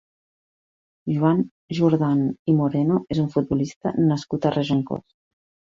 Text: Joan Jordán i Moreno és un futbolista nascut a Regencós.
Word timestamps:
Joan 1.17 1.43
Jordán 1.81 2.25
i 2.55 2.59
Moreno 2.63 2.99
és 3.17 3.25
un 3.27 3.31
futbolista 3.37 3.97
nascut 4.11 4.51
a 4.53 4.57
Regencós. 4.61 5.09